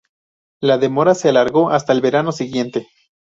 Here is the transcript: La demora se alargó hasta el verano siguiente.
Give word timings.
La 0.63 0.79
demora 0.79 1.13
se 1.13 1.29
alargó 1.29 1.69
hasta 1.69 1.93
el 1.93 2.01
verano 2.01 2.31
siguiente. 2.31 2.87